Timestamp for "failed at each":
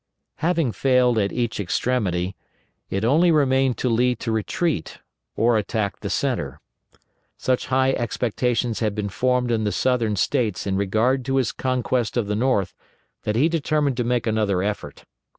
0.71-1.59